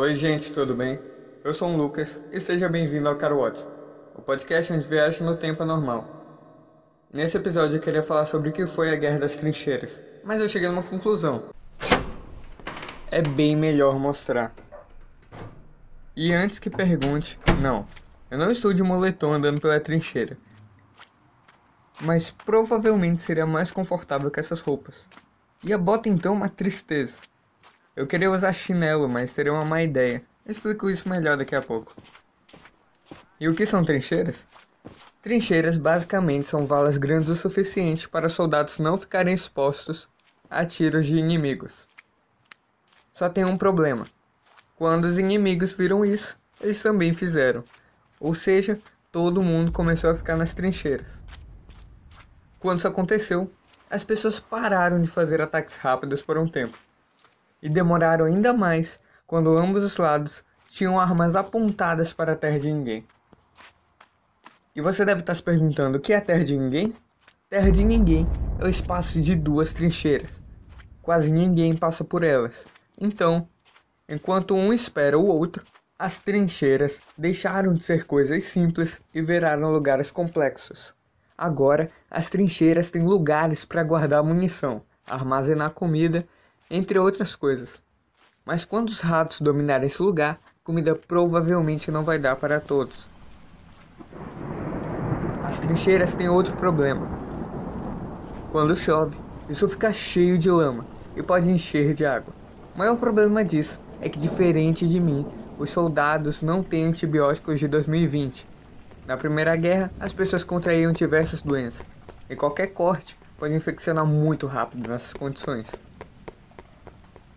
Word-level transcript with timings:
Oi, 0.00 0.14
gente, 0.14 0.50
tudo 0.50 0.74
bem? 0.74 0.98
Eu 1.44 1.52
sou 1.52 1.70
o 1.70 1.76
Lucas 1.76 2.22
e 2.32 2.40
seja 2.40 2.70
bem-vindo 2.70 3.06
ao 3.06 3.16
Caro 3.16 3.36
Watch, 3.36 3.62
o 4.14 4.22
podcast 4.22 4.72
onde 4.72 4.88
viagem 4.88 5.26
no 5.26 5.36
tempo 5.36 5.62
é 5.62 5.66
normal. 5.66 6.08
Nesse 7.12 7.36
episódio 7.36 7.76
eu 7.76 7.82
queria 7.82 8.02
falar 8.02 8.24
sobre 8.24 8.48
o 8.48 8.52
que 8.54 8.66
foi 8.66 8.90
a 8.90 8.96
Guerra 8.96 9.18
das 9.18 9.36
Trincheiras, 9.36 10.02
mas 10.24 10.40
eu 10.40 10.48
cheguei 10.48 10.68
a 10.68 10.70
uma 10.70 10.82
conclusão. 10.82 11.50
É 13.10 13.20
bem 13.20 13.54
melhor 13.54 13.98
mostrar. 13.98 14.54
E 16.16 16.32
antes 16.32 16.58
que 16.58 16.70
pergunte, 16.70 17.38
não, 17.60 17.86
eu 18.30 18.38
não 18.38 18.50
estou 18.50 18.72
de 18.72 18.82
moletom 18.82 19.34
andando 19.34 19.60
pela 19.60 19.78
trincheira. 19.78 20.38
Mas 22.00 22.30
provavelmente 22.30 23.20
seria 23.20 23.44
mais 23.44 23.70
confortável 23.70 24.30
que 24.30 24.40
essas 24.40 24.62
roupas. 24.62 25.06
E 25.62 25.74
a 25.74 25.76
bota 25.76 26.08
então 26.08 26.32
uma 26.32 26.48
tristeza. 26.48 27.18
Eu 28.00 28.06
queria 28.06 28.30
usar 28.30 28.54
chinelo, 28.54 29.06
mas 29.06 29.30
seria 29.30 29.52
uma 29.52 29.62
má 29.62 29.82
ideia. 29.82 30.24
Eu 30.46 30.52
explico 30.52 30.88
isso 30.88 31.06
melhor 31.06 31.36
daqui 31.36 31.54
a 31.54 31.60
pouco. 31.60 31.94
E 33.38 33.46
o 33.46 33.54
que 33.54 33.66
são 33.66 33.84
trincheiras? 33.84 34.46
Trincheiras 35.20 35.76
basicamente 35.76 36.48
são 36.48 36.64
valas 36.64 36.96
grandes 36.96 37.28
o 37.28 37.34
suficiente 37.34 38.08
para 38.08 38.30
soldados 38.30 38.78
não 38.78 38.96
ficarem 38.96 39.34
expostos 39.34 40.08
a 40.48 40.64
tiros 40.64 41.08
de 41.08 41.18
inimigos. 41.18 41.86
Só 43.12 43.28
tem 43.28 43.44
um 43.44 43.58
problema. 43.58 44.06
Quando 44.76 45.04
os 45.04 45.18
inimigos 45.18 45.74
viram 45.74 46.02
isso, 46.02 46.38
eles 46.58 46.82
também 46.82 47.12
fizeram. 47.12 47.62
Ou 48.18 48.32
seja, 48.32 48.80
todo 49.12 49.42
mundo 49.42 49.72
começou 49.72 50.08
a 50.08 50.14
ficar 50.14 50.36
nas 50.36 50.54
trincheiras. 50.54 51.22
Quando 52.58 52.78
isso 52.78 52.88
aconteceu, 52.88 53.52
as 53.90 54.04
pessoas 54.04 54.40
pararam 54.40 55.02
de 55.02 55.10
fazer 55.10 55.42
ataques 55.42 55.76
rápidos 55.76 56.22
por 56.22 56.38
um 56.38 56.48
tempo. 56.48 56.78
E 57.62 57.68
demoraram 57.68 58.24
ainda 58.24 58.52
mais 58.52 58.98
quando 59.26 59.56
ambos 59.56 59.84
os 59.84 59.96
lados 59.96 60.44
tinham 60.68 60.98
armas 60.98 61.36
apontadas 61.36 62.12
para 62.12 62.32
a 62.32 62.36
terra 62.36 62.58
de 62.58 62.72
ninguém. 62.72 63.06
E 64.74 64.80
você 64.80 65.04
deve 65.04 65.20
estar 65.20 65.34
se 65.34 65.42
perguntando 65.42 65.98
o 65.98 66.00
que 66.00 66.12
é 66.12 66.16
a 66.16 66.20
terra 66.20 66.44
de 66.44 66.56
ninguém? 66.56 66.94
Terra 67.48 67.70
de 67.70 67.84
ninguém 67.84 68.26
é 68.58 68.64
o 68.64 68.68
espaço 68.68 69.20
de 69.20 69.34
duas 69.34 69.72
trincheiras. 69.72 70.40
Quase 71.02 71.32
ninguém 71.32 71.76
passa 71.76 72.04
por 72.04 72.22
elas. 72.22 72.66
Então, 72.98 73.48
enquanto 74.08 74.54
um 74.54 74.72
espera 74.72 75.18
o 75.18 75.26
outro, 75.26 75.64
as 75.98 76.20
trincheiras 76.20 77.00
deixaram 77.18 77.72
de 77.72 77.82
ser 77.82 78.04
coisas 78.04 78.44
simples 78.44 79.02
e 79.12 79.20
viraram 79.20 79.70
lugares 79.70 80.10
complexos. 80.10 80.94
Agora, 81.36 81.90
as 82.10 82.30
trincheiras 82.30 82.90
têm 82.90 83.02
lugares 83.02 83.64
para 83.64 83.82
guardar 83.82 84.22
munição, 84.22 84.82
armazenar 85.06 85.70
comida, 85.70 86.26
entre 86.70 86.98
outras 86.98 87.34
coisas. 87.34 87.82
Mas 88.46 88.64
quando 88.64 88.88
os 88.88 89.00
ratos 89.00 89.40
dominarem 89.40 89.88
esse 89.88 90.00
lugar, 90.00 90.40
comida 90.62 90.94
provavelmente 90.94 91.90
não 91.90 92.04
vai 92.04 92.18
dar 92.18 92.36
para 92.36 92.60
todos. 92.60 93.08
As 95.42 95.58
trincheiras 95.58 96.14
têm 96.14 96.28
outro 96.28 96.56
problema. 96.56 97.08
Quando 98.52 98.76
chove, 98.76 99.18
isso 99.48 99.66
fica 99.66 99.92
cheio 99.92 100.38
de 100.38 100.50
lama 100.50 100.86
e 101.16 101.22
pode 101.22 101.50
encher 101.50 101.92
de 101.92 102.06
água. 102.06 102.32
O 102.74 102.78
maior 102.78 102.96
problema 102.96 103.44
disso 103.44 103.80
é 104.00 104.08
que, 104.08 104.18
diferente 104.18 104.86
de 104.86 105.00
mim, 105.00 105.26
os 105.58 105.70
soldados 105.70 106.40
não 106.40 106.62
têm 106.62 106.84
antibióticos 106.84 107.58
de 107.58 107.66
2020. 107.66 108.46
Na 109.06 109.16
Primeira 109.16 109.56
Guerra, 109.56 109.90
as 109.98 110.12
pessoas 110.12 110.44
contraíam 110.44 110.92
diversas 110.92 111.42
doenças, 111.42 111.84
e 112.28 112.36
qualquer 112.36 112.68
corte 112.68 113.18
pode 113.36 113.54
infeccionar 113.54 114.06
muito 114.06 114.46
rápido 114.46 114.88
nessas 114.88 115.12
condições. 115.12 115.72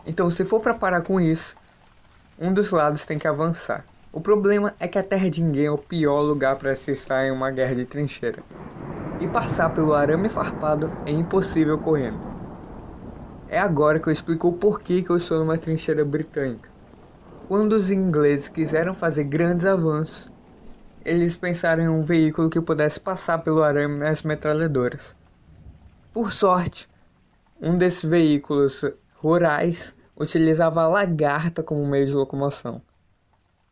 Então, 0.05 0.29
se 0.29 0.43
for 0.43 0.61
para 0.61 0.73
parar 0.73 1.01
com 1.01 1.19
isso, 1.19 1.55
um 2.37 2.51
dos 2.51 2.69
lados 2.71 3.05
tem 3.05 3.17
que 3.17 3.27
avançar. 3.27 3.85
O 4.11 4.19
problema 4.19 4.75
é 4.79 4.87
que 4.87 4.97
a 4.99 5.03
Terra 5.03 5.29
de 5.29 5.41
Ninguém 5.41 5.65
é 5.65 5.71
o 5.71 5.77
pior 5.77 6.21
lugar 6.21 6.57
para 6.57 6.75
se 6.75 6.91
estar 6.91 7.25
em 7.25 7.31
uma 7.31 7.49
guerra 7.49 7.73
de 7.73 7.85
trincheira. 7.85 8.43
E 9.19 9.27
passar 9.27 9.69
pelo 9.69 9.93
arame 9.93 10.29
farpado 10.29 10.91
é 11.05 11.11
impossível 11.11 11.78
correndo. 11.78 12.19
É 13.47 13.57
agora 13.57 14.00
que 14.00 14.07
eu 14.07 14.13
explico 14.13 14.50
o 14.50 14.53
porquê 14.53 15.01
que 15.01 15.09
eu 15.09 15.17
estou 15.17 15.39
numa 15.39 15.57
trincheira 15.57 16.03
britânica. 16.03 16.69
Quando 17.47 17.73
os 17.73 17.91
ingleses 17.91 18.49
quiseram 18.49 18.94
fazer 18.94 19.23
grandes 19.23 19.66
avanços, 19.66 20.31
eles 21.05 21.35
pensaram 21.35 21.83
em 21.83 21.89
um 21.89 22.01
veículo 22.01 22.49
que 22.49 22.61
pudesse 22.61 22.99
passar 22.99 23.39
pelo 23.39 23.63
arame 23.63 24.03
e 24.03 24.07
as 24.07 24.23
metralhadoras. 24.23 25.16
Por 26.11 26.31
sorte, 26.31 26.89
um 27.61 27.78
desses 27.78 28.09
veículos 28.09 28.83
rurais 29.23 29.95
utilizava 30.19 30.84
a 30.84 30.88
lagarta 30.88 31.63
como 31.63 31.88
meio 31.88 32.06
de 32.06 32.13
locomoção 32.13 32.81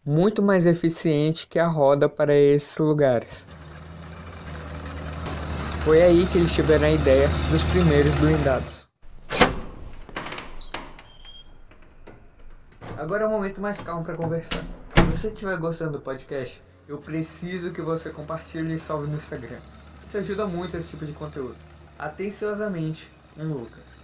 muito 0.03 0.41
mais 0.41 0.65
eficiente 0.65 1.47
que 1.47 1.59
a 1.59 1.67
roda 1.67 2.09
para 2.09 2.33
esses 2.33 2.75
lugares. 2.77 3.45
Foi 5.83 6.01
aí 6.01 6.25
que 6.27 6.37
eles 6.37 6.53
tiveram 6.53 6.87
a 6.87 6.91
ideia 6.91 7.27
dos 7.51 7.63
primeiros 7.65 8.13
blindados. 8.15 8.87
Agora 12.97 13.23
é 13.23 13.27
o 13.27 13.31
momento 13.31 13.61
mais 13.61 13.81
calmo 13.81 14.03
para 14.03 14.15
conversar. 14.15 14.63
Se 14.95 15.03
você 15.03 15.27
estiver 15.27 15.57
gostando 15.57 15.93
do 15.93 16.01
podcast, 16.01 16.63
eu 16.87 16.99
preciso 16.99 17.71
que 17.71 17.81
você 17.81 18.11
compartilhe 18.11 18.73
e 18.73 18.79
salve 18.79 19.07
no 19.07 19.15
Instagram. 19.15 19.59
Isso 20.05 20.17
ajuda 20.17 20.45
muito 20.45 20.77
esse 20.77 20.89
tipo 20.89 21.05
de 21.05 21.13
conteúdo. 21.13 21.55
Atenciosamente, 21.97 23.11
um 23.37 23.53
Lucas. 23.53 24.00